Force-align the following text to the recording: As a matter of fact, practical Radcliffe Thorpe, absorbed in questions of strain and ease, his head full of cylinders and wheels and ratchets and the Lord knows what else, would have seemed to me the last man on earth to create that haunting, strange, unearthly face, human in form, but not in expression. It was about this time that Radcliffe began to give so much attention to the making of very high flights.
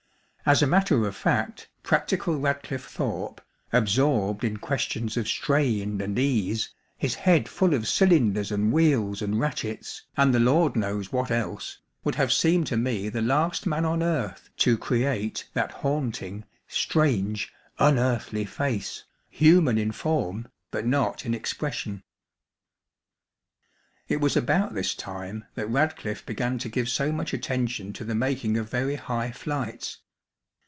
As 0.43 0.63
a 0.63 0.67
matter 0.67 1.05
of 1.07 1.15
fact, 1.15 1.69
practical 1.83 2.37
Radcliffe 2.39 2.85
Thorpe, 2.85 3.41
absorbed 3.71 4.43
in 4.43 4.57
questions 4.57 5.15
of 5.15 5.27
strain 5.27 6.01
and 6.01 6.17
ease, 6.17 6.73
his 6.97 7.13
head 7.13 7.47
full 7.47 7.75
of 7.75 7.87
cylinders 7.87 8.51
and 8.51 8.73
wheels 8.73 9.21
and 9.21 9.39
ratchets 9.39 10.01
and 10.17 10.33
the 10.33 10.39
Lord 10.39 10.75
knows 10.75 11.11
what 11.13 11.29
else, 11.29 11.77
would 12.03 12.15
have 12.15 12.33
seemed 12.33 12.65
to 12.67 12.75
me 12.75 13.07
the 13.07 13.21
last 13.21 13.67
man 13.67 13.85
on 13.85 14.01
earth 14.01 14.49
to 14.57 14.79
create 14.79 15.47
that 15.53 15.71
haunting, 15.71 16.43
strange, 16.67 17.53
unearthly 17.77 18.43
face, 18.43 19.03
human 19.29 19.77
in 19.77 19.91
form, 19.91 20.47
but 20.71 20.87
not 20.87 21.23
in 21.23 21.35
expression. 21.35 22.01
It 24.07 24.19
was 24.19 24.35
about 24.35 24.73
this 24.73 24.95
time 24.95 25.45
that 25.53 25.69
Radcliffe 25.69 26.25
began 26.25 26.57
to 26.57 26.67
give 26.67 26.89
so 26.89 27.11
much 27.11 27.31
attention 27.31 27.93
to 27.93 28.03
the 28.03 28.15
making 28.15 28.57
of 28.57 28.71
very 28.71 28.95
high 28.95 29.31
flights. 29.31 29.99